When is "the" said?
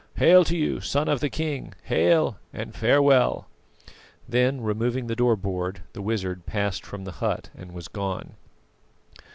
1.19-1.29, 5.05-5.15, 5.93-6.01, 7.03-7.11